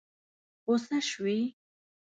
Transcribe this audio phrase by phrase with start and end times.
[0.63, 1.39] غوسه شوې؟